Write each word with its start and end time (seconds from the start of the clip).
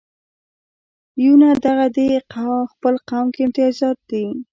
یونه 1.23 1.49
دغه 1.65 1.87
دې 1.95 2.09
خپل 2.71 2.95
قوم 3.09 3.27
کې 3.33 3.41
امتیازات 3.45 3.97
دي. 4.09 4.25